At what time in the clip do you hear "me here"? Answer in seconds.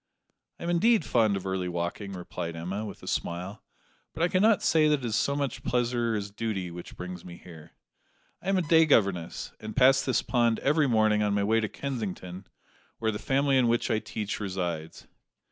7.23-7.73